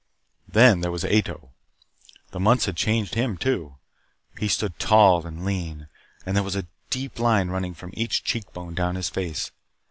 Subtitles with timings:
[0.47, 1.51] Then there was Ato.
[2.31, 3.77] The months had changed him too.
[4.39, 5.89] He stood tall and lean,
[6.25, 9.51] and there was a deep line running from each cheekbone down his face.